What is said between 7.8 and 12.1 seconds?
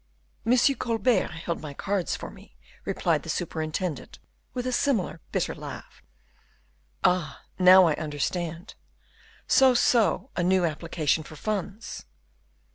I understand; so, so, a new application for funds?"